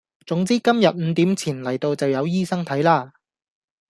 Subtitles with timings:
[0.25, 3.13] 總之今日五點前嚟到就有醫生睇啦